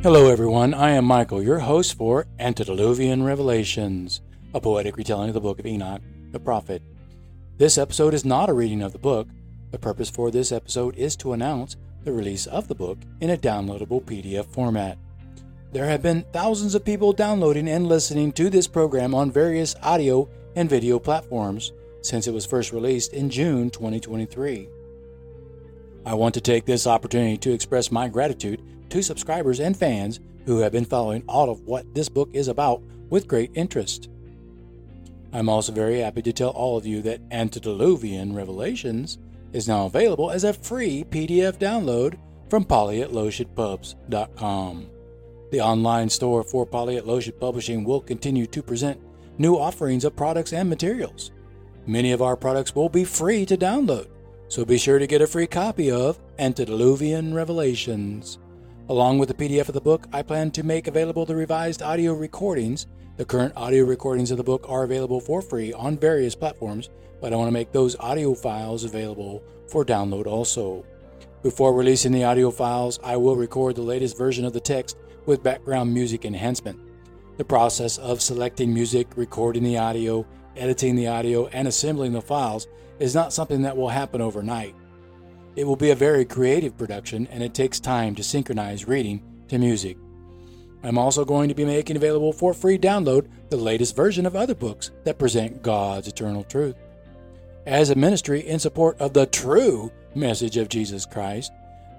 [0.00, 0.74] Hello, everyone.
[0.74, 4.20] I am Michael, your host for Antediluvian Revelations,
[4.54, 6.00] a poetic retelling of the book of Enoch,
[6.30, 6.82] the prophet.
[7.56, 9.26] This episode is not a reading of the book.
[9.72, 13.36] The purpose for this episode is to announce the release of the book in a
[13.36, 14.98] downloadable PDF format.
[15.72, 20.28] There have been thousands of people downloading and listening to this program on various audio
[20.54, 21.72] and video platforms
[22.02, 24.68] since it was first released in June 2023.
[26.06, 30.58] I want to take this opportunity to express my gratitude to subscribers and fans who
[30.58, 34.08] have been following all of what this book is about with great interest.
[35.32, 39.18] I'm also very happy to tell all of you that Antediluvian Revelations
[39.52, 43.10] is now available as a free PDF download from Polyet.
[45.50, 49.00] The online store for Polyet Publishing will continue to present
[49.38, 51.30] new offerings of products and materials.
[51.86, 54.08] Many of our products will be free to download,
[54.48, 58.38] so be sure to get a free copy of Antediluvian Revelations.
[58.90, 62.14] Along with the PDF of the book, I plan to make available the revised audio
[62.14, 62.86] recordings.
[63.18, 66.88] The current audio recordings of the book are available for free on various platforms,
[67.20, 70.86] but I want to make those audio files available for download also.
[71.42, 75.42] Before releasing the audio files, I will record the latest version of the text with
[75.42, 76.80] background music enhancement.
[77.36, 80.26] The process of selecting music, recording the audio,
[80.56, 82.66] editing the audio, and assembling the files
[82.98, 84.74] is not something that will happen overnight.
[85.58, 89.58] It will be a very creative production and it takes time to synchronize reading to
[89.58, 89.96] music.
[90.84, 94.54] I'm also going to be making available for free download the latest version of other
[94.54, 96.76] books that present God's eternal truth.
[97.66, 101.50] As a ministry in support of the true message of Jesus Christ,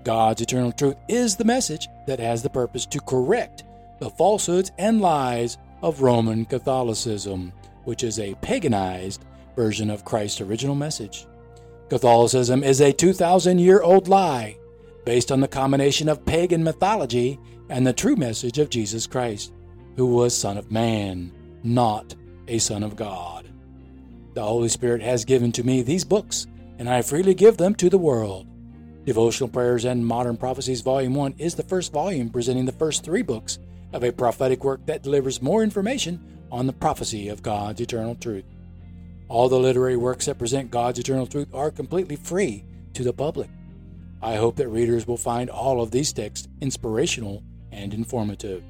[0.05, 3.65] God's eternal truth is the message that has the purpose to correct
[3.99, 7.51] the falsehoods and lies of Roman Catholicism,
[7.83, 9.25] which is a paganized
[9.57, 11.27] version of Christ's original message.
[11.89, 14.57] Catholicism is a 2,000 year old lie
[15.05, 19.53] based on the combination of pagan mythology and the true message of Jesus Christ,
[19.95, 21.31] who was Son of Man,
[21.63, 22.13] not
[22.47, 23.49] a Son of God.
[24.35, 26.45] The Holy Spirit has given to me these books,
[26.77, 28.45] and I freely give them to the world.
[29.05, 33.23] Devotional Prayers and Modern Prophecies Volume 1 is the first volume presenting the first three
[33.23, 33.57] books
[33.93, 38.45] of a prophetic work that delivers more information on the prophecy of God's eternal truth.
[39.29, 43.51] All the literary works that present God's eternal truth are completely free to the public.
[44.23, 48.63] I hope that readers will find all of these texts inspirational and informative.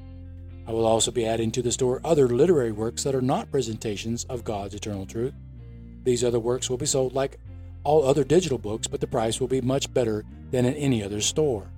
[0.66, 4.24] I will also be adding to the store other literary works that are not presentations
[4.24, 5.32] of God's eternal truth.
[6.04, 7.38] These other works will be sold like
[7.82, 11.22] all other digital books, but the price will be much better than in any other
[11.22, 11.72] store.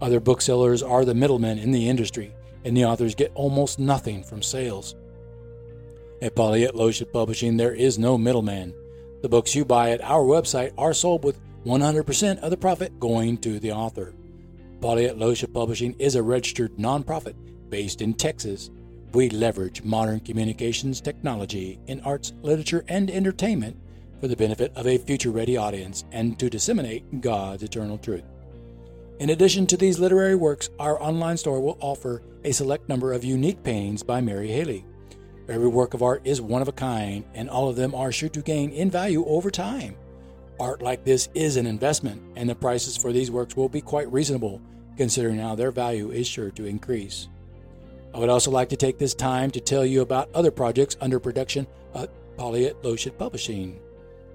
[0.00, 2.32] Other booksellers are the middlemen in the industry,
[2.64, 4.94] and the authors get almost nothing from sales.
[6.20, 8.74] At at Loshad Publishing, there is no middleman.
[9.22, 13.38] The books you buy at our website are sold with 100% of the profit going
[13.38, 14.14] to the author.
[14.82, 17.34] At Loshad Publishing is a registered nonprofit
[17.68, 18.68] based in Texas.
[19.12, 23.76] We leverage modern communications technology in arts, literature, and entertainment
[24.20, 28.24] for the benefit of a future ready audience and to disseminate God's eternal truth.
[29.20, 33.22] In addition to these literary works, our online store will offer a select number of
[33.22, 34.84] unique paintings by Mary Haley.
[35.48, 38.28] Every work of art is one of a kind, and all of them are sure
[38.28, 39.96] to gain in value over time.
[40.60, 44.12] Art like this is an investment, and the prices for these works will be quite
[44.12, 44.60] reasonable,
[44.98, 47.28] considering how their value is sure to increase.
[48.12, 51.18] I would also like to take this time to tell you about other projects under
[51.18, 53.80] production at Polyet Loshad Publishing.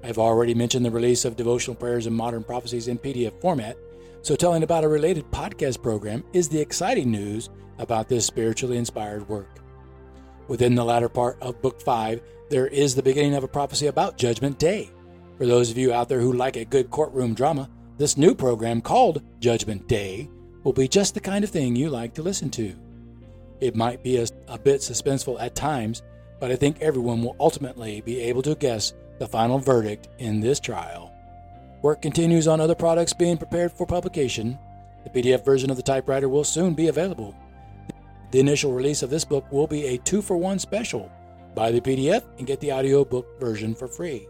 [0.03, 3.77] I've already mentioned the release of devotional prayers and modern prophecies in PDF format,
[4.23, 9.27] so telling about a related podcast program is the exciting news about this spiritually inspired
[9.29, 9.62] work.
[10.47, 14.17] Within the latter part of Book 5, there is the beginning of a prophecy about
[14.17, 14.89] Judgment Day.
[15.37, 18.81] For those of you out there who like a good courtroom drama, this new program
[18.81, 20.29] called Judgment Day
[20.63, 22.75] will be just the kind of thing you like to listen to.
[23.61, 26.01] It might be a, a bit suspenseful at times,
[26.39, 30.59] but I think everyone will ultimately be able to guess the final verdict in this
[30.59, 31.13] trial.
[31.81, 34.59] Work continues on other products being prepared for publication.
[35.05, 37.35] The PDF version of the typewriter will soon be available.
[38.33, 41.11] The initial release of this book will be a two for one special.
[41.53, 44.27] Buy the PDF and get the audiobook version for free.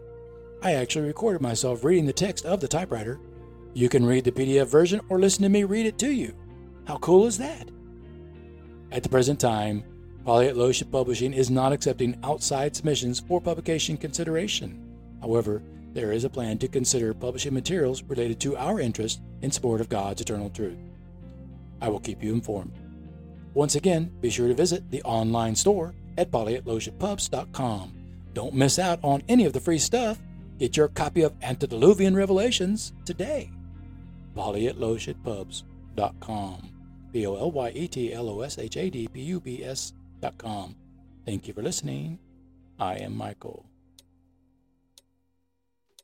[0.60, 3.18] I actually recorded myself reading the text of the typewriter.
[3.72, 6.34] You can read the PDF version or listen to me read it to you.
[6.86, 7.70] How cool is that?
[8.92, 9.82] At the present time,
[10.26, 14.84] Polyet Loshad Publishing is not accepting outside submissions for publication consideration.
[15.22, 15.62] However,
[15.94, 19.88] there is a plan to consider publishing materials related to our interest in support of
[19.88, 20.76] God's eternal truth.
[21.80, 22.83] I will keep you informed.
[23.54, 27.92] Once again, be sure to visit the online store at polyetloshadpubs.com.
[28.34, 30.18] Don't miss out on any of the free stuff.
[30.58, 33.50] Get your copy of Antediluvian Revelations today.
[34.36, 36.70] polyetloshadpubs.com.
[37.12, 39.62] B O L Y E T L O S H A D P U B
[39.62, 40.34] S dot.
[41.24, 42.18] Thank you for listening.
[42.78, 43.64] I am Michael.